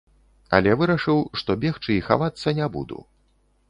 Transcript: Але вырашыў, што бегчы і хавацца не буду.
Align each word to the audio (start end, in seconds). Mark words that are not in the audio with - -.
Але 0.57 0.71
вырашыў, 0.79 1.21
што 1.43 1.59
бегчы 1.67 1.91
і 2.01 2.01
хавацца 2.11 2.59
не 2.63 2.75
буду. 2.79 2.97